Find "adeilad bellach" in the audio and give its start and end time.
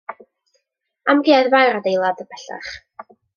1.81-2.73